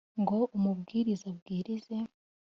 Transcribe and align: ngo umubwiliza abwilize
ngo 0.21 0.37
umubwiliza 0.57 1.25
abwilize 1.33 1.95